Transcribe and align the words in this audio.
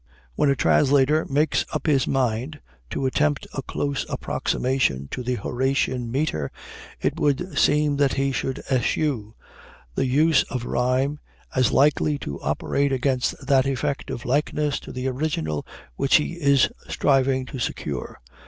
When 0.33 0.49
the 0.49 0.55
translator 0.55 1.27
makes 1.29 1.63
up 1.73 1.85
his 1.85 2.07
mind 2.07 2.59
to 2.89 3.05
attempt 3.05 3.45
a 3.53 3.61
close 3.61 4.03
approximation 4.09 5.07
to 5.11 5.21
the 5.21 5.35
Horatian 5.35 6.11
meter, 6.11 6.51
it 6.99 7.19
would 7.19 7.55
seem 7.55 7.97
that 7.97 8.13
he 8.15 8.31
should 8.31 8.63
eschew 8.71 9.35
the 9.93 10.07
use 10.07 10.41
of 10.49 10.65
rhyme 10.65 11.19
as 11.55 11.71
likely 11.71 12.17
to 12.17 12.41
operate 12.41 12.91
against 12.91 13.45
that 13.45 13.67
effect 13.67 14.09
of 14.09 14.25
likeness 14.25 14.79
to 14.79 14.91
the 14.91 15.07
original 15.07 15.67
which 15.97 16.15
he 16.15 16.33
is 16.33 16.71
striving 16.87 17.45
to 17.45 17.59
secure. 17.59 18.19